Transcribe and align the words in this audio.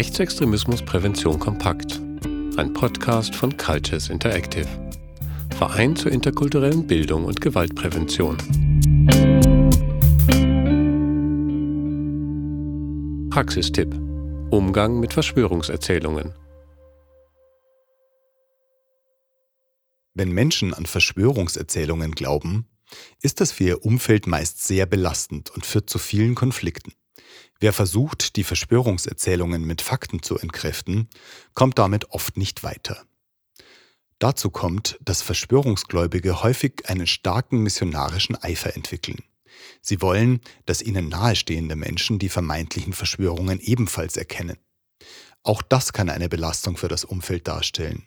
Rechtsextremismus 0.00 0.80
Prävention 0.80 1.38
kompakt. 1.38 2.00
Ein 2.56 2.72
Podcast 2.72 3.34
von 3.34 3.54
Cultures 3.58 4.08
Interactive. 4.08 4.66
Verein 5.58 5.94
zur 5.94 6.10
interkulturellen 6.10 6.86
Bildung 6.86 7.26
und 7.26 7.42
Gewaltprävention. 7.42 8.38
Praxistipp. 13.28 13.94
Umgang 14.50 15.00
mit 15.00 15.12
Verschwörungserzählungen. 15.12 16.32
Wenn 20.14 20.32
Menschen 20.32 20.72
an 20.72 20.86
Verschwörungserzählungen 20.86 22.12
glauben, 22.12 22.64
ist 23.20 23.42
das 23.42 23.52
für 23.52 23.64
ihr 23.64 23.84
Umfeld 23.84 24.26
meist 24.26 24.66
sehr 24.66 24.86
belastend 24.86 25.50
und 25.50 25.66
führt 25.66 25.90
zu 25.90 25.98
vielen 25.98 26.34
Konflikten. 26.34 26.94
Wer 27.58 27.72
versucht, 27.72 28.36
die 28.36 28.44
Verschwörungserzählungen 28.44 29.64
mit 29.64 29.82
Fakten 29.82 30.22
zu 30.22 30.38
entkräften, 30.38 31.08
kommt 31.54 31.78
damit 31.78 32.10
oft 32.10 32.36
nicht 32.36 32.62
weiter. 32.62 33.04
Dazu 34.18 34.50
kommt, 34.50 34.98
dass 35.00 35.22
Verschwörungsgläubige 35.22 36.42
häufig 36.42 36.88
einen 36.88 37.06
starken 37.06 37.62
missionarischen 37.62 38.36
Eifer 38.36 38.76
entwickeln. 38.76 39.22
Sie 39.82 40.00
wollen, 40.02 40.40
dass 40.66 40.82
ihnen 40.82 41.08
nahestehende 41.08 41.76
Menschen 41.76 42.18
die 42.18 42.28
vermeintlichen 42.28 42.92
Verschwörungen 42.92 43.60
ebenfalls 43.60 44.16
erkennen. 44.16 44.58
Auch 45.42 45.62
das 45.62 45.92
kann 45.92 46.10
eine 46.10 46.28
Belastung 46.28 46.76
für 46.76 46.88
das 46.88 47.04
Umfeld 47.04 47.48
darstellen. 47.48 48.04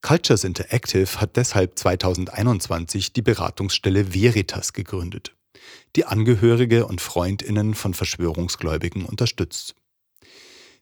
Cultures 0.00 0.44
Interactive 0.44 1.20
hat 1.20 1.36
deshalb 1.36 1.78
2021 1.78 3.12
die 3.12 3.22
Beratungsstelle 3.22 4.14
Veritas 4.14 4.72
gegründet, 4.72 5.36
die 5.96 6.04
Angehörige 6.04 6.86
und 6.86 7.00
Freundinnen 7.00 7.74
von 7.74 7.94
Verschwörungsgläubigen 7.94 9.04
unterstützt. 9.04 9.74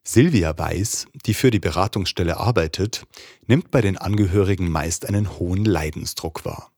Silvia 0.04 0.56
Weiß, 0.56 1.06
die 1.26 1.34
für 1.34 1.50
die 1.50 1.58
Beratungsstelle 1.58 2.38
arbeitet, 2.38 3.04
nimmt 3.46 3.70
bei 3.70 3.80
den 3.80 3.98
Angehörigen 3.98 4.70
meist 4.70 5.06
einen 5.06 5.38
hohen 5.38 5.64
Leidensdruck 5.64 6.44
wahr. 6.44 6.70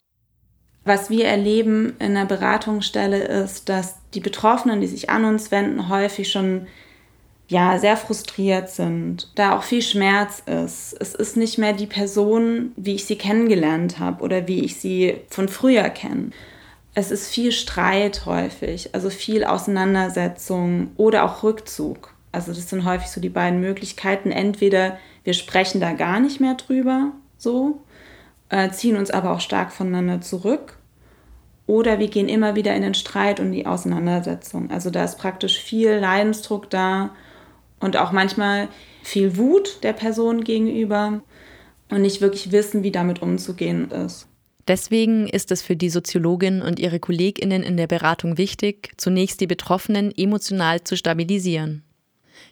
Was 0.84 1.10
wir 1.10 1.27
erleben 1.27 1.94
in 1.98 2.14
der 2.14 2.24
Beratungsstelle 2.24 3.22
ist, 3.22 3.69
dass 3.69 3.97
die 4.14 4.20
Betroffenen, 4.20 4.80
die 4.80 4.86
sich 4.86 5.10
an 5.10 5.25
uns 5.25 5.50
wenden, 5.50 5.88
häufig 5.88 6.30
schon 6.30 6.66
ja, 7.50 7.78
sehr 7.78 7.97
frustriert 7.97 8.70
sind, 8.70 9.30
da 9.34 9.56
auch 9.56 9.64
viel 9.64 9.82
Schmerz 9.82 10.41
ist. 10.47 10.97
Es 10.98 11.14
ist 11.14 11.36
nicht 11.36 11.58
mehr 11.58 11.72
die 11.72 11.86
Person, 11.86 12.72
wie 12.77 12.94
ich 12.94 13.04
sie 13.04 13.16
kennengelernt 13.16 13.98
habe 13.98 14.22
oder 14.22 14.47
wie 14.47 14.64
ich 14.64 14.77
sie 14.77 15.16
von 15.28 15.48
früher 15.48 15.88
kenne. 15.91 16.30
Es 16.94 17.10
ist 17.10 17.28
viel 17.28 17.52
Streit 17.52 18.27
häufig, 18.27 18.94
also 18.94 19.10
viel 19.10 19.44
Auseinandersetzung 19.44 20.91
oder 20.97 21.24
auch 21.24 21.42
Rückzug. 21.42 22.12
Also 22.32 22.52
das 22.52 22.69
sind 22.69 22.84
häufig 22.84 23.08
so 23.10 23.20
die 23.20 23.28
beiden 23.28 23.60
Möglichkeiten. 23.60 24.30
Entweder 24.30 24.98
wir 25.24 25.34
sprechen 25.34 25.80
da 25.80 25.92
gar 25.92 26.20
nicht 26.20 26.41
mehr 26.41 26.55
drüber, 26.55 27.12
so, 27.38 27.82
äh, 28.48 28.70
ziehen 28.70 28.97
uns 28.97 29.10
aber 29.10 29.32
auch 29.32 29.41
stark 29.41 29.72
voneinander 29.72 30.20
zurück. 30.20 30.77
Oder 31.66 32.00
wir 32.00 32.08
gehen 32.08 32.28
immer 32.28 32.56
wieder 32.56 32.74
in 32.74 32.82
den 32.82 32.94
Streit 32.94 33.38
und 33.38 33.52
die 33.52 33.66
Auseinandersetzung. 33.66 34.70
Also 34.70 34.91
da 34.91 35.04
ist 35.04 35.19
praktisch 35.19 35.60
viel 35.60 35.92
Leidensdruck 35.92 36.69
da 36.69 37.10
und 37.78 37.97
auch 37.97 38.10
manchmal 38.10 38.69
viel 39.04 39.36
Wut 39.36 39.84
der 39.84 39.92
Person 39.92 40.42
gegenüber 40.42 41.20
und 41.88 42.02
nicht 42.02 42.20
wirklich 42.20 42.50
wissen, 42.50 42.82
wie 42.82 42.91
damit 42.91 43.22
umzugehen 43.22 43.91
ist. 43.92 44.30
Deswegen 44.70 45.26
ist 45.26 45.50
es 45.50 45.62
für 45.62 45.74
die 45.74 45.90
Soziologin 45.90 46.62
und 46.62 46.78
ihre 46.78 47.00
Kolleginnen 47.00 47.64
in 47.64 47.76
der 47.76 47.88
Beratung 47.88 48.38
wichtig, 48.38 48.92
zunächst 48.98 49.40
die 49.40 49.48
Betroffenen 49.48 50.16
emotional 50.16 50.84
zu 50.84 50.96
stabilisieren. 50.96 51.82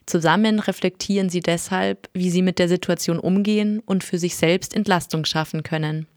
Zusammen 0.04 0.58
reflektieren 0.58 1.30
sie 1.30 1.38
deshalb, 1.38 2.10
wie 2.14 2.30
sie 2.30 2.42
mit 2.42 2.58
der 2.58 2.68
Situation 2.68 3.20
umgehen 3.20 3.78
und 3.86 4.02
für 4.02 4.18
sich 4.18 4.34
selbst 4.34 4.74
Entlastung 4.74 5.26
schaffen 5.26 5.62
können. 5.62 6.08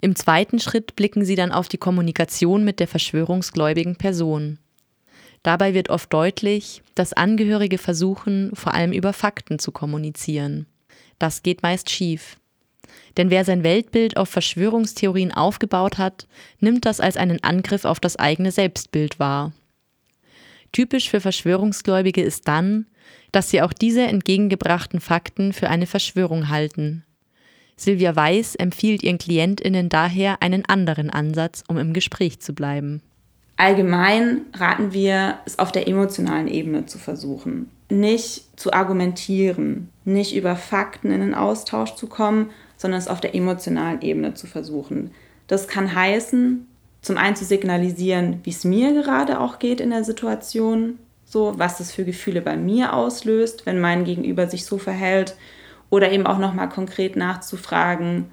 Im 0.00 0.16
zweiten 0.16 0.58
Schritt 0.58 0.96
blicken 0.96 1.22
sie 1.22 1.34
dann 1.34 1.52
auf 1.52 1.68
die 1.68 1.76
Kommunikation 1.76 2.64
mit 2.64 2.80
der 2.80 2.88
verschwörungsgläubigen 2.88 3.96
Person. 3.96 4.58
Dabei 5.42 5.74
wird 5.74 5.90
oft 5.90 6.10
deutlich, 6.14 6.82
dass 6.94 7.12
Angehörige 7.12 7.76
versuchen, 7.76 8.52
vor 8.54 8.72
allem 8.72 8.92
über 8.92 9.12
Fakten 9.12 9.58
zu 9.58 9.70
kommunizieren. 9.70 10.64
Das 11.18 11.42
geht 11.42 11.62
meist 11.62 11.90
schief. 11.90 12.38
Denn 13.16 13.30
wer 13.30 13.44
sein 13.44 13.64
Weltbild 13.64 14.16
auf 14.16 14.28
Verschwörungstheorien 14.28 15.32
aufgebaut 15.32 15.98
hat, 15.98 16.26
nimmt 16.60 16.84
das 16.84 17.00
als 17.00 17.16
einen 17.16 17.42
Angriff 17.42 17.84
auf 17.84 18.00
das 18.00 18.16
eigene 18.16 18.52
Selbstbild 18.52 19.18
wahr. 19.18 19.52
Typisch 20.72 21.08
für 21.08 21.20
Verschwörungsgläubige 21.20 22.22
ist 22.22 22.46
dann, 22.48 22.86
dass 23.32 23.50
sie 23.50 23.62
auch 23.62 23.72
diese 23.72 24.02
entgegengebrachten 24.02 25.00
Fakten 25.00 25.52
für 25.52 25.70
eine 25.70 25.86
Verschwörung 25.86 26.48
halten. 26.48 27.04
Silvia 27.76 28.16
Weiß 28.16 28.54
empfiehlt 28.54 29.02
ihren 29.02 29.18
Klientinnen 29.18 29.88
daher 29.88 30.42
einen 30.42 30.64
anderen 30.66 31.10
Ansatz, 31.10 31.62
um 31.68 31.76
im 31.78 31.92
Gespräch 31.92 32.40
zu 32.40 32.54
bleiben. 32.54 33.02
Allgemein 33.58 34.42
raten 34.54 34.92
wir, 34.92 35.38
es 35.46 35.58
auf 35.58 35.72
der 35.72 35.88
emotionalen 35.88 36.48
Ebene 36.48 36.86
zu 36.86 36.98
versuchen. 36.98 37.70
Nicht 37.88 38.58
zu 38.58 38.72
argumentieren, 38.72 39.90
nicht 40.04 40.34
über 40.34 40.56
Fakten 40.56 41.10
in 41.10 41.20
den 41.20 41.34
Austausch 41.34 41.94
zu 41.94 42.06
kommen, 42.06 42.50
sondern 42.76 42.98
es 42.98 43.08
auf 43.08 43.20
der 43.20 43.34
emotionalen 43.34 44.02
Ebene 44.02 44.34
zu 44.34 44.46
versuchen. 44.46 45.10
Das 45.46 45.68
kann 45.68 45.94
heißen, 45.94 46.66
zum 47.02 47.16
einen 47.16 47.36
zu 47.36 47.44
signalisieren, 47.44 48.40
wie 48.42 48.50
es 48.50 48.64
mir 48.64 48.92
gerade 48.92 49.40
auch 49.40 49.58
geht 49.58 49.80
in 49.80 49.90
der 49.90 50.04
Situation, 50.04 50.98
so 51.24 51.54
was 51.56 51.80
es 51.80 51.92
für 51.92 52.04
Gefühle 52.04 52.42
bei 52.42 52.56
mir 52.56 52.92
auslöst, 52.92 53.66
wenn 53.66 53.80
mein 53.80 54.04
Gegenüber 54.04 54.48
sich 54.48 54.64
so 54.64 54.78
verhält, 54.78 55.36
oder 55.88 56.10
eben 56.10 56.26
auch 56.26 56.38
nochmal 56.38 56.68
konkret 56.68 57.14
nachzufragen, 57.14 58.26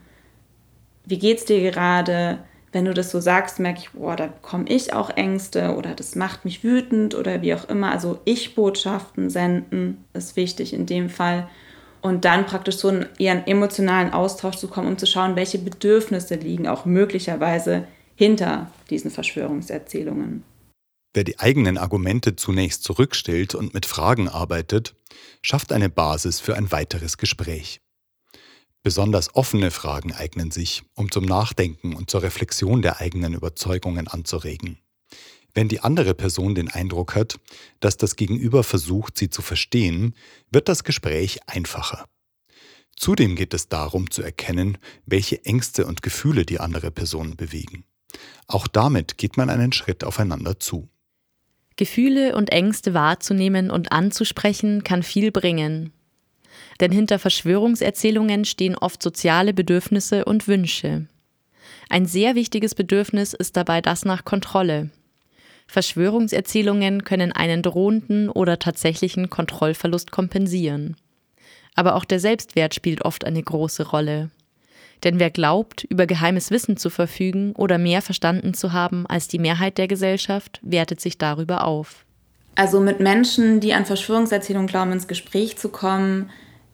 wie 1.06 1.20
geht's 1.20 1.46
dir 1.46 1.62
gerade? 1.62 2.40
wenn 2.74 2.86
du 2.86 2.94
das 2.94 3.12
so 3.12 3.20
sagst, 3.20 3.60
merke 3.60 3.80
ich, 3.80 3.92
boah, 3.92 4.16
da 4.16 4.26
bekomme 4.28 4.66
ich 4.68 4.94
auch 4.94 5.12
Ängste 5.12 5.76
oder 5.76 5.94
das 5.94 6.16
macht 6.16 6.44
mich 6.44 6.64
wütend 6.64 7.14
oder 7.14 7.42
wie 7.44 7.54
auch 7.54 7.70
immer. 7.70 7.92
Also 7.92 8.20
Ich-Botschaften 8.26 9.30
senden 9.30 10.04
ist 10.14 10.36
wichtig 10.36 10.74
in 10.74 10.88
dem 10.88 11.10
Fall. 11.10 11.48
Und 12.04 12.26
dann 12.26 12.46
praktisch 12.46 12.76
so 12.76 12.92
eher 13.18 13.32
einen 13.32 13.48
emotionalen 13.48 14.12
Austausch 14.12 14.58
zu 14.58 14.68
kommen, 14.68 14.90
um 14.90 14.98
zu 14.98 15.08
schauen, 15.08 15.38
welche 15.38 15.58
Bedürfnisse 15.58 16.36
liegen 16.36 16.68
auch 16.68 16.84
möglicherweise 16.84 17.88
hinter 18.16 18.70
diesen 18.90 19.10
Verschwörungserzählungen. 19.10 20.44
Wer 21.14 21.24
die 21.24 21.40
eigenen 21.40 21.78
Argumente 21.78 22.36
zunächst 22.36 22.84
zurückstellt 22.84 23.56
und 23.56 23.74
mit 23.74 23.86
Fragen 23.86 24.28
arbeitet, 24.28 24.96
schafft 25.42 25.72
eine 25.72 25.88
Basis 25.90 26.42
für 26.42 26.56
ein 26.56 26.74
weiteres 26.74 27.18
Gespräch. 27.18 27.80
Besonders 28.84 29.34
offene 29.34 29.72
Fragen 29.72 30.12
eignen 30.12 30.52
sich, 30.52 30.84
um 30.96 31.10
zum 31.10 31.24
Nachdenken 31.24 31.96
und 31.96 32.12
zur 32.12 32.22
Reflexion 32.22 32.82
der 32.82 33.00
eigenen 33.00 33.34
Überzeugungen 33.34 34.10
anzuregen. 34.10 34.78
Wenn 35.54 35.68
die 35.68 35.82
andere 35.82 36.14
Person 36.16 36.56
den 36.56 36.70
Eindruck 36.70 37.16
hat, 37.16 37.40
dass 37.80 37.98
das 37.98 38.16
Gegenüber 38.16 38.64
versucht, 38.64 39.18
sie 39.18 39.30
zu 39.30 39.42
verstehen, 39.42 40.16
wird 40.52 40.68
das 40.68 40.84
Gespräch 40.84 41.40
einfacher. 41.48 42.06
Zudem 42.96 43.36
geht 43.36 43.54
es 43.54 43.70
darum 43.70 44.10
zu 44.12 44.22
erkennen, 44.22 44.78
welche 45.06 45.44
Ängste 45.46 45.86
und 45.86 46.02
Gefühle 46.02 46.46
die 46.46 46.60
andere 46.60 46.92
Person 46.92 47.36
bewegen. 47.36 47.86
Auch 48.48 48.68
damit 48.68 49.18
geht 49.18 49.38
man 49.38 49.50
einen 49.50 49.74
Schritt 49.74 50.04
aufeinander 50.04 50.60
zu. 50.60 50.90
Gefühle 51.76 52.36
und 52.36 52.52
Ängste 52.52 52.94
wahrzunehmen 52.94 53.72
und 53.72 53.92
anzusprechen 53.92 54.84
kann 54.84 55.02
viel 55.02 55.32
bringen. 55.32 55.92
Denn 56.80 56.92
hinter 56.92 57.18
Verschwörungserzählungen 57.18 58.46
stehen 58.46 58.76
oft 58.76 59.02
soziale 59.02 59.54
Bedürfnisse 59.54 60.26
und 60.26 60.48
Wünsche. 60.48 61.08
Ein 61.90 62.06
sehr 62.06 62.36
wichtiges 62.36 62.76
Bedürfnis 62.76 63.34
ist 63.34 63.58
dabei 63.58 63.82
das 63.82 64.06
nach 64.06 64.24
Kontrolle. 64.24 64.92
Verschwörungserzählungen 65.68 67.04
können 67.04 67.32
einen 67.32 67.62
drohenden 67.62 68.30
oder 68.30 68.60
tatsächlichen 68.60 69.30
Kontrollverlust 69.30 70.12
kompensieren. 70.12 70.96
Aber 71.76 71.96
auch 71.96 72.06
der 72.06 72.20
Selbstwert 72.20 72.76
spielt 72.76 73.04
oft 73.04 73.26
eine 73.26 73.42
große 73.42 73.88
Rolle. 73.88 74.30
Denn 75.04 75.20
wer 75.20 75.32
glaubt, 75.32 75.84
über 75.84 76.06
geheimes 76.06 76.52
Wissen 76.52 76.78
zu 76.78 76.90
verfügen 76.90 77.54
oder 77.54 77.78
mehr 77.78 78.02
verstanden 78.02 78.54
zu 78.54 78.72
haben 78.72 79.06
als 79.08 79.28
die 79.28 79.40
Mehrheit 79.40 79.78
der 79.78 79.88
Gesellschaft, 79.88 80.60
wertet 80.64 81.02
sich 81.02 81.18
darüber 81.18 81.66
auf. 81.66 82.06
Also 82.56 82.80
mit 82.80 83.00
Menschen, 83.00 83.60
die 83.60 83.74
an 83.74 83.86
Verschwörungserzählungen 83.86 84.68
glauben, 84.68 84.92
ins 84.92 85.08
Gespräch 85.08 85.58
zu 85.58 85.70
kommen, 85.70 86.30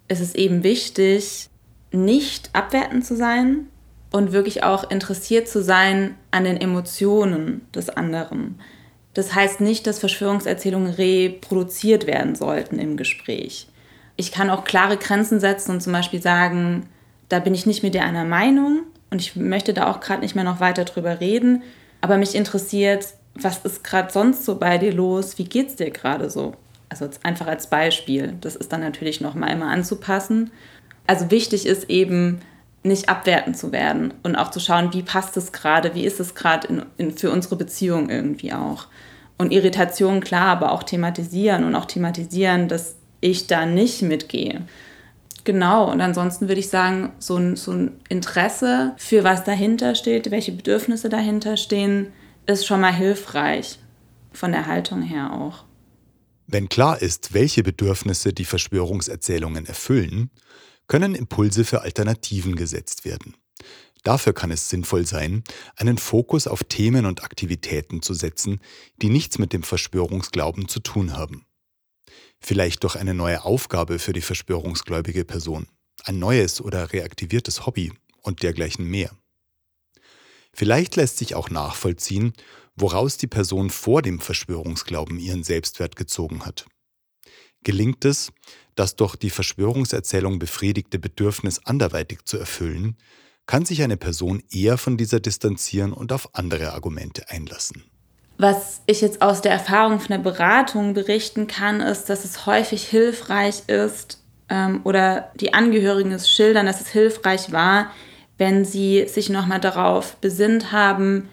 ist 0.07 0.19
es 0.19 0.35
eben 0.35 0.63
wichtig, 0.63 1.49
nicht 1.91 2.49
abwertend 2.53 3.05
zu 3.05 3.15
sein 3.15 3.67
und 4.11 4.31
wirklich 4.31 4.63
auch 4.63 4.89
interessiert 4.91 5.47
zu 5.47 5.63
sein 5.63 6.15
an 6.31 6.43
den 6.43 6.57
Emotionen 6.57 7.61
des 7.73 7.89
anderen. 7.89 8.59
Das 9.19 9.35
heißt 9.35 9.59
nicht, 9.59 9.85
dass 9.85 9.99
Verschwörungserzählungen 9.99 10.93
reproduziert 10.93 12.07
werden 12.07 12.35
sollten 12.35 12.79
im 12.79 12.95
Gespräch. 12.95 13.67
Ich 14.15 14.31
kann 14.31 14.49
auch 14.49 14.63
klare 14.63 14.95
Grenzen 14.95 15.41
setzen 15.41 15.71
und 15.71 15.81
zum 15.81 15.91
Beispiel 15.91 16.21
sagen, 16.21 16.87
da 17.27 17.39
bin 17.39 17.53
ich 17.53 17.65
nicht 17.65 17.83
mit 17.83 17.95
dir 17.95 18.03
einer 18.03 18.23
Meinung 18.23 18.83
und 19.09 19.19
ich 19.19 19.35
möchte 19.35 19.73
da 19.73 19.91
auch 19.91 19.99
gerade 19.99 20.21
nicht 20.21 20.35
mehr 20.35 20.45
noch 20.45 20.61
weiter 20.61 20.85
drüber 20.85 21.19
reden, 21.19 21.63
aber 21.99 22.15
mich 22.15 22.33
interessiert, 22.33 23.07
was 23.35 23.57
ist 23.65 23.83
gerade 23.83 24.09
sonst 24.09 24.45
so 24.45 24.55
bei 24.55 24.77
dir 24.77 24.93
los? 24.93 25.37
Wie 25.37 25.43
geht's 25.43 25.75
dir 25.75 25.91
gerade 25.91 26.29
so? 26.29 26.53
Also 26.87 27.09
einfach 27.21 27.47
als 27.47 27.67
Beispiel. 27.67 28.35
Das 28.39 28.55
ist 28.55 28.71
dann 28.71 28.79
natürlich 28.79 29.19
nochmal 29.19 29.51
immer 29.51 29.67
anzupassen. 29.67 30.49
Also 31.07 31.29
wichtig 31.29 31.65
ist 31.65 31.89
eben, 31.89 32.39
nicht 32.83 33.09
abwertend 33.09 33.57
zu 33.57 33.71
werden 33.71 34.13
und 34.23 34.35
auch 34.35 34.51
zu 34.51 34.59
schauen, 34.59 34.93
wie 34.93 35.03
passt 35.03 35.35
es 35.37 35.51
gerade, 35.51 35.95
wie 35.95 36.05
ist 36.05 36.19
es 36.19 36.35
gerade 36.35 36.85
für 37.15 37.31
unsere 37.31 37.55
Beziehung 37.55 38.09
irgendwie 38.09 38.53
auch. 38.53 38.87
Und 39.37 39.51
Irritation, 39.51 40.21
klar, 40.21 40.47
aber 40.47 40.71
auch 40.71 40.83
thematisieren 40.83 41.63
und 41.63 41.75
auch 41.75 41.85
thematisieren, 41.85 42.67
dass 42.67 42.95
ich 43.21 43.47
da 43.47 43.65
nicht 43.65 44.01
mitgehe. 44.01 44.61
Genau, 45.43 45.89
und 45.89 46.01
ansonsten 46.01 46.47
würde 46.47 46.59
ich 46.59 46.69
sagen, 46.69 47.11
so 47.19 47.37
ein, 47.37 47.55
so 47.55 47.71
ein 47.71 47.99
Interesse 48.09 48.93
für 48.97 49.23
was 49.23 49.43
dahinter 49.43 49.95
steht, 49.95 50.31
welche 50.31 50.51
Bedürfnisse 50.51 51.09
dahinter 51.09 51.57
stehen, 51.57 52.07
ist 52.45 52.65
schon 52.65 52.81
mal 52.81 52.93
hilfreich, 52.93 53.79
von 54.31 54.51
der 54.51 54.67
Haltung 54.67 55.01
her 55.01 55.33
auch. 55.33 55.63
Wenn 56.47 56.69
klar 56.69 57.01
ist, 57.01 57.33
welche 57.33 57.63
Bedürfnisse 57.63 58.33
die 58.33 58.45
Verschwörungserzählungen 58.45 59.65
erfüllen, 59.65 60.29
können 60.89 61.15
Impulse 61.15 61.63
für 61.63 61.83
Alternativen 61.83 62.57
gesetzt 62.57 63.05
werden. 63.05 63.37
Dafür 64.03 64.33
kann 64.33 64.51
es 64.51 64.69
sinnvoll 64.69 65.05
sein, 65.05 65.43
einen 65.75 65.97
Fokus 65.97 66.47
auf 66.47 66.63
Themen 66.63 67.05
und 67.05 67.23
Aktivitäten 67.23 68.01
zu 68.01 68.13
setzen, 68.13 68.59
die 69.01 69.09
nichts 69.09 69.37
mit 69.39 69.53
dem 69.53 69.63
Verschwörungsglauben 69.63 70.67
zu 70.67 70.79
tun 70.79 71.15
haben. 71.15 71.45
Vielleicht 72.41 72.83
durch 72.83 72.95
eine 72.95 73.13
neue 73.13 73.43
Aufgabe 73.43 73.99
für 73.99 74.13
die 74.13 74.21
verschwörungsgläubige 74.21 75.25
Person, 75.25 75.67
ein 76.05 76.17
neues 76.17 76.59
oder 76.59 76.91
reaktiviertes 76.91 77.65
Hobby 77.65 77.93
und 78.21 78.41
dergleichen 78.41 78.85
mehr. 78.85 79.11
Vielleicht 80.53 80.95
lässt 80.95 81.17
sich 81.17 81.35
auch 81.35 81.49
nachvollziehen, 81.49 82.33
woraus 82.75 83.17
die 83.17 83.27
Person 83.27 83.69
vor 83.69 84.01
dem 84.01 84.19
Verschwörungsglauben 84.19 85.19
ihren 85.19 85.43
Selbstwert 85.43 85.95
gezogen 85.95 86.45
hat. 86.45 86.65
Gelingt 87.63 88.05
es, 88.05 88.31
das 88.79 88.95
durch 88.95 89.15
die 89.17 89.29
Verschwörungserzählung 89.29 90.39
befriedigte 90.39 90.99
Bedürfnis 90.99 91.59
anderweitig 91.65 92.23
zu 92.23 92.37
erfüllen, 92.37 92.95
kann 93.45 93.65
sich 93.65 93.83
eine 93.83 93.97
Person 93.97 94.41
eher 94.51 94.77
von 94.77 94.95
dieser 94.95 95.19
distanzieren 95.19 95.91
und 95.91 96.13
auf 96.13 96.29
andere 96.33 96.71
Argumente 96.73 97.29
einlassen. 97.29 97.83
Was 98.37 98.81
ich 98.85 99.01
jetzt 99.01 99.21
aus 99.21 99.41
der 99.41 99.51
Erfahrung 99.51 99.99
von 99.99 100.09
der 100.09 100.19
Beratung 100.19 100.93
berichten 100.93 101.47
kann, 101.47 101.81
ist, 101.81 102.05
dass 102.05 102.23
es 102.23 102.45
häufig 102.45 102.87
hilfreich 102.87 103.63
ist 103.67 104.23
ähm, 104.47 104.79
oder 104.85 105.31
die 105.35 105.53
Angehörigen 105.53 106.13
es 106.13 106.31
schildern, 106.31 106.65
dass 106.65 106.79
es 106.79 106.87
hilfreich 106.87 107.51
war, 107.51 107.91
wenn 108.37 108.63
sie 108.63 109.07
sich 109.09 109.29
nochmal 109.29 109.59
darauf 109.59 110.15
besinnt 110.17 110.71
haben, 110.71 111.27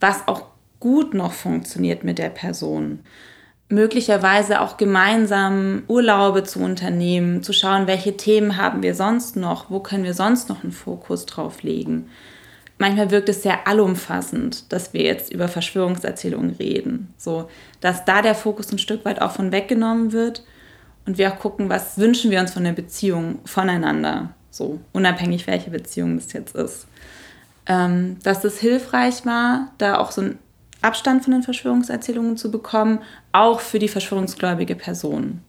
was 0.00 0.26
auch 0.26 0.46
gut 0.80 1.12
noch 1.12 1.32
funktioniert 1.32 2.04
mit 2.04 2.18
der 2.18 2.30
Person 2.30 3.00
möglicherweise 3.68 4.60
auch 4.60 4.76
gemeinsam 4.76 5.82
Urlaube 5.88 6.44
zu 6.44 6.60
unternehmen, 6.60 7.42
zu 7.42 7.52
schauen, 7.52 7.86
welche 7.86 8.16
Themen 8.16 8.56
haben 8.56 8.82
wir 8.82 8.94
sonst 8.94 9.36
noch, 9.36 9.70
wo 9.70 9.80
können 9.80 10.04
wir 10.04 10.14
sonst 10.14 10.48
noch 10.48 10.62
einen 10.62 10.72
Fokus 10.72 11.26
drauf 11.26 11.62
legen. 11.62 12.08
Manchmal 12.78 13.10
wirkt 13.10 13.28
es 13.28 13.42
sehr 13.42 13.66
allumfassend, 13.66 14.70
dass 14.70 14.92
wir 14.92 15.02
jetzt 15.02 15.32
über 15.32 15.48
Verschwörungserzählungen 15.48 16.50
reden, 16.50 17.12
so 17.16 17.48
dass 17.80 18.04
da 18.04 18.22
der 18.22 18.34
Fokus 18.34 18.70
ein 18.70 18.78
Stück 18.78 19.04
weit 19.04 19.20
auch 19.20 19.32
von 19.32 19.50
weggenommen 19.50 20.12
wird 20.12 20.44
und 21.06 21.18
wir 21.18 21.32
auch 21.32 21.38
gucken, 21.38 21.68
was 21.68 21.98
wünschen 21.98 22.30
wir 22.30 22.40
uns 22.40 22.52
von 22.52 22.64
der 22.64 22.72
Beziehung 22.72 23.38
voneinander, 23.46 24.30
so 24.50 24.78
unabhängig 24.92 25.46
welche 25.46 25.70
Beziehung 25.70 26.16
das 26.16 26.32
jetzt 26.34 26.54
ist. 26.54 26.86
Ähm, 27.68 28.18
dass 28.22 28.44
es 28.44 28.60
hilfreich 28.60 29.26
war, 29.26 29.72
da 29.78 29.98
auch 29.98 30.12
so 30.12 30.20
ein 30.20 30.38
Abstand 30.86 31.24
von 31.24 31.32
den 31.32 31.42
Verschwörungserzählungen 31.42 32.36
zu 32.36 32.50
bekommen, 32.50 33.00
auch 33.32 33.60
für 33.60 33.78
die 33.78 33.88
verschwörungsgläubige 33.88 34.76
Person. 34.76 35.42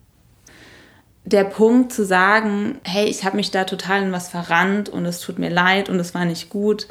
Der 1.26 1.44
Punkt 1.44 1.94
zu 1.94 2.06
sagen, 2.06 2.80
hey, 2.84 3.06
ich 3.06 3.24
habe 3.24 3.36
mich 3.36 3.52
da 3.52 3.66
total 3.66 4.04
in 4.04 4.12
was 4.12 4.30
verrannt 4.30 4.90
und 4.90 5.06
es 5.06 5.20
tut 5.20 5.40
mir 5.40 5.50
leid 5.50 5.90
und 5.90 6.00
es 6.00 6.16
war 6.16 6.26
nicht 6.26 6.50
gut, 6.50 6.88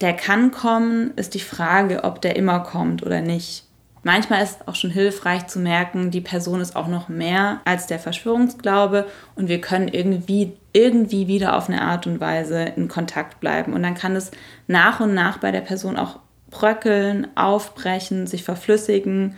der 0.00 0.14
kann 0.14 0.50
kommen, 0.50 1.12
ist 1.16 1.34
die 1.34 1.40
Frage, 1.40 2.04
ob 2.04 2.22
der 2.22 2.36
immer 2.36 2.60
kommt 2.60 3.02
oder 3.02 3.20
nicht. 3.20 3.64
Manchmal 4.04 4.42
ist 4.42 4.60
es 4.60 4.68
auch 4.68 4.74
schon 4.74 4.90
hilfreich 4.90 5.48
zu 5.48 5.58
merken, 5.58 6.10
die 6.10 6.20
Person 6.20 6.60
ist 6.60 6.76
auch 6.76 6.86
noch 6.86 7.08
mehr 7.08 7.60
als 7.64 7.86
der 7.86 7.98
Verschwörungsglaube 7.98 9.06
und 9.34 9.48
wir 9.48 9.60
können 9.60 9.88
irgendwie, 9.88 10.52
irgendwie 10.72 11.26
wieder 11.26 11.56
auf 11.56 11.68
eine 11.68 11.82
Art 11.82 12.06
und 12.06 12.20
Weise 12.20 12.62
in 12.76 12.88
Kontakt 12.88 13.40
bleiben. 13.40 13.72
Und 13.72 13.82
dann 13.82 13.94
kann 13.94 14.16
es 14.16 14.30
nach 14.66 15.00
und 15.00 15.14
nach 15.14 15.38
bei 15.38 15.50
der 15.50 15.60
Person 15.60 15.96
auch 15.96 16.20
bröckeln, 16.50 17.28
aufbrechen, 17.36 18.26
sich 18.26 18.44
verflüssigen. 18.44 19.36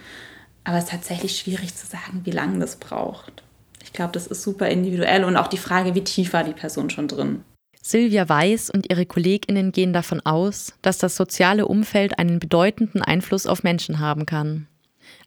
Aber 0.65 0.79
es 0.79 0.85
ist 0.85 0.91
tatsächlich 0.91 1.37
schwierig 1.37 1.75
zu 1.75 1.87
sagen, 1.87 2.21
wie 2.25 2.31
lange 2.31 2.59
das 2.59 2.77
braucht. 2.77 3.43
Ich 3.83 3.93
glaube, 3.93 4.13
das 4.13 4.27
ist 4.27 4.43
super 4.43 4.69
individuell 4.69 5.25
und 5.25 5.37
auch 5.37 5.49
die 5.49 5.59
Frage, 5.59 5.95
wie 5.95 6.05
tief 6.05 6.33
war 6.33 6.45
die 6.45 6.53
Person 6.53 6.91
schon 6.91 7.09
drin. 7.09 7.43
Silvia 7.83 8.29
Weiß 8.29 8.71
und 8.71 8.91
ihre 8.91 9.07
Kolleginnen 9.07 9.73
gehen 9.73 9.93
davon 9.93 10.21
aus, 10.21 10.75
dass 10.83 10.99
das 10.99 11.17
soziale 11.17 11.67
Umfeld 11.67 12.19
einen 12.19 12.39
bedeutenden 12.39 13.03
Einfluss 13.03 13.47
auf 13.47 13.63
Menschen 13.63 13.99
haben 13.99 14.27
kann. 14.27 14.69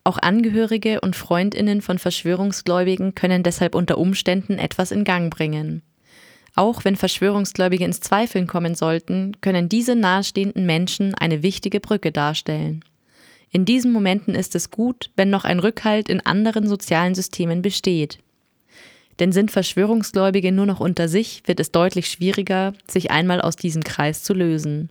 Auch 0.03 0.17
Angehörige 0.17 1.01
und 1.01 1.15
Freundinnen 1.15 1.81
von 1.81 1.97
Verschwörungsgläubigen 1.97 3.15
können 3.15 3.41
deshalb 3.41 3.73
unter 3.73 3.97
Umständen 3.97 4.59
etwas 4.59 4.91
in 4.91 5.03
Gang 5.03 5.33
bringen. 5.33 5.81
Auch 6.55 6.85
wenn 6.85 6.95
Verschwörungsgläubige 6.95 7.83
ins 7.83 7.99
Zweifeln 7.99 8.45
kommen 8.45 8.75
sollten, 8.75 9.37
können 9.41 9.69
diese 9.69 9.95
nahestehenden 9.95 10.65
Menschen 10.65 11.15
eine 11.15 11.41
wichtige 11.41 11.79
Brücke 11.79 12.11
darstellen. 12.11 12.83
In 13.49 13.65
diesen 13.65 13.91
Momenten 13.91 14.35
ist 14.35 14.55
es 14.55 14.71
gut, 14.71 15.11
wenn 15.15 15.29
noch 15.29 15.45
ein 15.45 15.59
Rückhalt 15.59 16.09
in 16.09 16.25
anderen 16.25 16.67
sozialen 16.67 17.15
Systemen 17.15 17.61
besteht. 17.61 18.19
Denn 19.19 19.31
sind 19.31 19.51
Verschwörungsgläubige 19.51 20.51
nur 20.51 20.65
noch 20.65 20.79
unter 20.79 21.07
sich, 21.07 21.43
wird 21.45 21.59
es 21.59 21.71
deutlich 21.71 22.07
schwieriger, 22.07 22.73
sich 22.89 23.11
einmal 23.11 23.41
aus 23.41 23.55
diesem 23.55 23.83
Kreis 23.83 24.23
zu 24.23 24.33
lösen. 24.33 24.89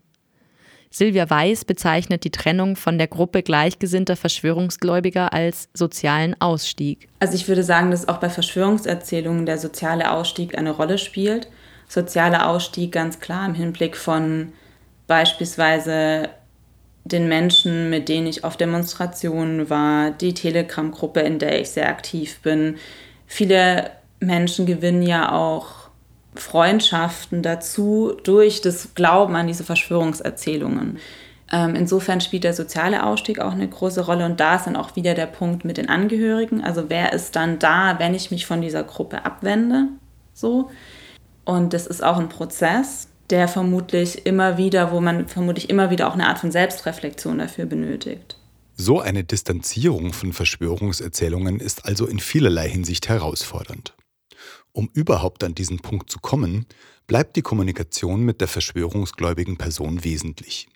Silvia 0.94 1.28
Weiß 1.28 1.64
bezeichnet 1.64 2.22
die 2.24 2.30
Trennung 2.30 2.76
von 2.76 2.98
der 2.98 3.06
Gruppe 3.06 3.42
gleichgesinnter 3.42 4.14
Verschwörungsgläubiger 4.14 5.32
als 5.32 5.70
sozialen 5.72 6.38
Ausstieg. 6.38 7.08
Also 7.18 7.34
ich 7.34 7.48
würde 7.48 7.64
sagen, 7.64 7.90
dass 7.90 8.08
auch 8.08 8.18
bei 8.18 8.28
Verschwörungserzählungen 8.28 9.46
der 9.46 9.56
soziale 9.56 10.10
Ausstieg 10.10 10.56
eine 10.58 10.70
Rolle 10.70 10.98
spielt. 10.98 11.48
Sozialer 11.88 12.46
Ausstieg 12.46 12.92
ganz 12.92 13.20
klar 13.20 13.46
im 13.46 13.54
Hinblick 13.54 13.96
von 13.96 14.52
beispielsweise 15.06 16.28
den 17.04 17.26
Menschen, 17.26 17.88
mit 17.88 18.10
denen 18.10 18.26
ich 18.26 18.44
auf 18.44 18.58
Demonstrationen 18.58 19.70
war, 19.70 20.10
die 20.10 20.34
Telegram-Gruppe, 20.34 21.20
in 21.20 21.38
der 21.38 21.58
ich 21.58 21.70
sehr 21.70 21.88
aktiv 21.88 22.40
bin. 22.42 22.76
Viele 23.26 23.90
Menschen 24.20 24.66
gewinnen 24.66 25.02
ja 25.02 25.32
auch 25.32 25.81
Freundschaften 26.34 27.42
dazu 27.42 28.14
durch 28.24 28.60
das 28.60 28.94
Glauben 28.94 29.36
an 29.36 29.46
diese 29.46 29.64
Verschwörungserzählungen. 29.64 30.98
Ähm, 31.52 31.74
insofern 31.74 32.22
spielt 32.22 32.44
der 32.44 32.54
soziale 32.54 33.04
Ausstieg 33.04 33.38
auch 33.38 33.52
eine 33.52 33.68
große 33.68 34.06
Rolle 34.06 34.24
und 34.24 34.40
da 34.40 34.56
ist 34.56 34.66
dann 34.66 34.76
auch 34.76 34.96
wieder 34.96 35.14
der 35.14 35.26
Punkt 35.26 35.66
mit 35.66 35.76
den 35.76 35.90
Angehörigen. 35.90 36.64
Also 36.64 36.84
wer 36.88 37.12
ist 37.12 37.36
dann 37.36 37.58
da, 37.58 37.98
wenn 37.98 38.14
ich 38.14 38.30
mich 38.30 38.46
von 38.46 38.62
dieser 38.62 38.82
Gruppe 38.82 39.26
abwende? 39.26 39.88
So. 40.32 40.70
Und 41.44 41.74
das 41.74 41.86
ist 41.86 42.02
auch 42.02 42.16
ein 42.16 42.30
Prozess, 42.30 43.08
der 43.28 43.48
vermutlich 43.48 44.24
immer 44.24 44.56
wieder, 44.56 44.92
wo 44.92 45.00
man 45.00 45.28
vermutlich 45.28 45.68
immer 45.68 45.90
wieder 45.90 46.08
auch 46.08 46.14
eine 46.14 46.26
Art 46.26 46.38
von 46.38 46.50
Selbstreflexion 46.50 47.38
dafür 47.38 47.66
benötigt. 47.66 48.38
So 48.76 49.00
eine 49.00 49.22
Distanzierung 49.22 50.14
von 50.14 50.32
Verschwörungserzählungen 50.32 51.60
ist 51.60 51.84
also 51.84 52.06
in 52.06 52.18
vielerlei 52.18 52.68
Hinsicht 52.68 53.10
herausfordernd. 53.10 53.94
Um 54.72 54.90
überhaupt 54.94 55.44
an 55.44 55.54
diesen 55.54 55.80
Punkt 55.80 56.10
zu 56.10 56.18
kommen, 56.18 56.66
bleibt 57.06 57.36
die 57.36 57.42
Kommunikation 57.42 58.22
mit 58.22 58.40
der 58.40 58.48
verschwörungsgläubigen 58.48 59.58
Person 59.58 60.04
wesentlich. 60.04 60.68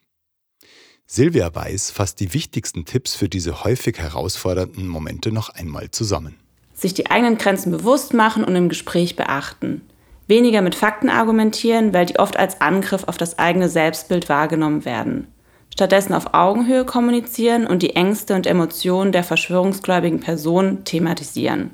Silvia 1.07 1.55
Weiß 1.55 1.93
fasst 1.93 2.19
die 2.21 2.35
wichtigsten 2.35 2.85
Tipps 2.85 3.15
für 3.15 3.29
diese 3.29 3.65
häufig 3.65 3.99
herausfordernden 3.99 4.89
Momente 4.89 5.31
noch 5.31 5.51
einmal 5.51 5.91
zusammen. 5.93 6.37
Sich 6.75 6.95
die 6.95 7.09
eigenen 7.11 7.39
Grenzen 7.39 7.71
bewusst 7.71 8.13
machen 8.13 8.43
und 8.43 8.57
im 8.57 8.69
Gespräch 8.69 9.15
beachten. 9.15 9.83
Weniger 10.27 10.63
mit 10.63 10.75
Fakten 10.75 11.09
argumentieren, 11.09 11.95
weil 11.95 12.07
die 12.07 12.19
oft 12.19 12.37
als 12.37 12.61
Angriff 12.61 13.05
auf 13.05 13.17
das 13.17 13.39
eigene 13.39 13.69
Selbstbild 13.69 14.29
wahrgenommen 14.29 14.85
werden. 14.85 15.29
Stattdessen 15.73 16.13
auf 16.13 16.35
Augenhöhe 16.35 16.85
kommunizieren 16.85 17.67
und 17.67 17.83
die 17.83 17.95
Ängste 17.95 18.35
und 18.35 18.47
Emotionen 18.47 19.13
der 19.13 19.23
verschwörungsgläubigen 19.23 20.21
Person 20.21 20.85
thematisieren. 20.85 21.71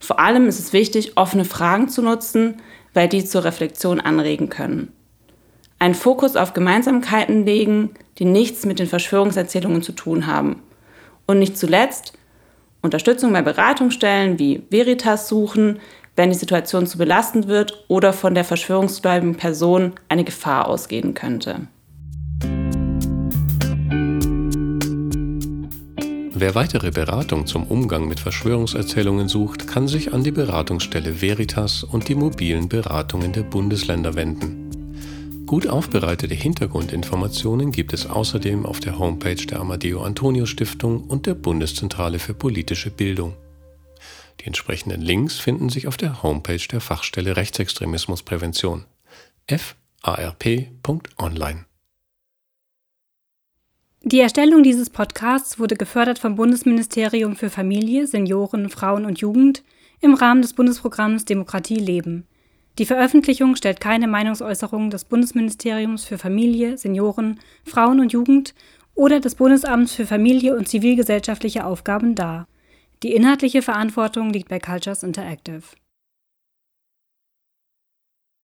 Vor 0.00 0.18
allem 0.18 0.48
ist 0.48 0.58
es 0.58 0.72
wichtig, 0.72 1.16
offene 1.16 1.44
Fragen 1.44 1.88
zu 1.88 2.02
nutzen, 2.02 2.56
weil 2.94 3.08
die 3.08 3.24
zur 3.24 3.44
Reflexion 3.44 4.00
anregen 4.00 4.48
können. 4.48 4.92
Einen 5.78 5.94
Fokus 5.94 6.36
auf 6.36 6.52
Gemeinsamkeiten 6.52 7.46
legen, 7.46 7.90
die 8.18 8.24
nichts 8.24 8.66
mit 8.66 8.78
den 8.78 8.86
Verschwörungserzählungen 8.86 9.82
zu 9.82 9.92
tun 9.92 10.26
haben. 10.26 10.62
Und 11.26 11.38
nicht 11.38 11.56
zuletzt 11.56 12.14
Unterstützung 12.82 13.32
bei 13.32 13.42
Beratungsstellen 13.42 14.38
wie 14.38 14.62
Veritas 14.70 15.28
suchen, 15.28 15.80
wenn 16.16 16.30
die 16.30 16.36
Situation 16.36 16.86
zu 16.86 16.98
belastend 16.98 17.46
wird 17.46 17.84
oder 17.88 18.12
von 18.12 18.34
der 18.34 18.44
verschwörungsgläubigen 18.44 19.36
Person 19.36 19.92
eine 20.08 20.24
Gefahr 20.24 20.66
ausgehen 20.66 21.14
könnte. 21.14 21.68
Wer 26.40 26.54
weitere 26.54 26.90
Beratung 26.90 27.46
zum 27.46 27.64
Umgang 27.64 28.08
mit 28.08 28.18
Verschwörungserzählungen 28.18 29.28
sucht, 29.28 29.66
kann 29.66 29.86
sich 29.86 30.14
an 30.14 30.24
die 30.24 30.30
Beratungsstelle 30.30 31.20
Veritas 31.20 31.82
und 31.82 32.08
die 32.08 32.14
mobilen 32.14 32.66
Beratungen 32.66 33.34
der 33.34 33.42
Bundesländer 33.42 34.14
wenden. 34.14 35.44
Gut 35.44 35.66
aufbereitete 35.66 36.32
Hintergrundinformationen 36.32 37.72
gibt 37.72 37.92
es 37.92 38.08
außerdem 38.08 38.64
auf 38.64 38.80
der 38.80 38.98
Homepage 38.98 39.34
der 39.34 39.60
Amadeo 39.60 40.02
Antonio 40.02 40.46
Stiftung 40.46 41.04
und 41.04 41.26
der 41.26 41.34
Bundeszentrale 41.34 42.18
für 42.18 42.32
politische 42.32 42.90
Bildung. 42.90 43.36
Die 44.40 44.46
entsprechenden 44.46 45.02
Links 45.02 45.38
finden 45.38 45.68
sich 45.68 45.88
auf 45.88 45.98
der 45.98 46.22
Homepage 46.22 46.66
der 46.72 46.80
Fachstelle 46.80 47.36
Rechtsextremismusprävention 47.36 48.86
farp.online. 49.46 51.66
Die 54.02 54.20
Erstellung 54.20 54.62
dieses 54.62 54.88
Podcasts 54.88 55.58
wurde 55.58 55.76
gefördert 55.76 56.18
vom 56.18 56.34
Bundesministerium 56.34 57.36
für 57.36 57.50
Familie, 57.50 58.06
Senioren, 58.06 58.70
Frauen 58.70 59.04
und 59.04 59.20
Jugend 59.20 59.62
im 60.00 60.14
Rahmen 60.14 60.40
des 60.40 60.54
Bundesprogramms 60.54 61.26
Demokratie 61.26 61.76
leben. 61.76 62.26
Die 62.78 62.86
Veröffentlichung 62.86 63.56
stellt 63.56 63.78
keine 63.78 64.08
Meinungsäußerung 64.08 64.88
des 64.88 65.04
Bundesministeriums 65.04 66.04
für 66.04 66.16
Familie, 66.16 66.78
Senioren, 66.78 67.40
Frauen 67.66 68.00
und 68.00 68.14
Jugend 68.14 68.54
oder 68.94 69.20
des 69.20 69.34
Bundesamts 69.34 69.92
für 69.92 70.06
Familie 70.06 70.56
und 70.56 70.66
zivilgesellschaftliche 70.66 71.66
Aufgaben 71.66 72.14
dar. 72.14 72.48
Die 73.02 73.14
inhaltliche 73.14 73.60
Verantwortung 73.60 74.32
liegt 74.32 74.48
bei 74.48 74.60
Cultures 74.60 75.02
Interactive 75.02 75.62